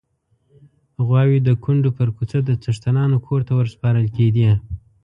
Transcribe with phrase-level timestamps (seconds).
[1.05, 4.47] غواوې د کونډو پر کوڅه د څښتنانو کور ته ورسپارل کېدې.